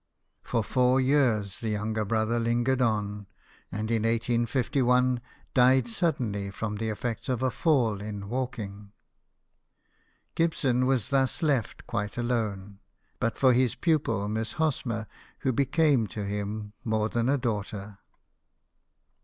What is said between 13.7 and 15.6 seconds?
pupil Miss Hosmer, who